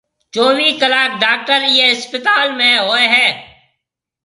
چويھ 0.33 0.71
ڪلاڪ 0.81 1.11
ڊاڪٽر 1.23 1.59
ايئيَ 1.69 1.85
اسپتال 1.95 2.47
۾ 2.59 2.69
ھوئيَ 2.87 3.05
ھيََََ 3.13 3.27